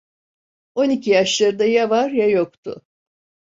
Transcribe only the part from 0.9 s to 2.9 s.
yaşlarında ya var, ya yoktu.